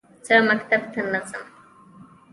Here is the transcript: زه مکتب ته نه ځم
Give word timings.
زه 0.25 0.33
مکتب 0.49 0.81
ته 0.91 1.01
نه 1.11 1.19
ځم 1.27 1.45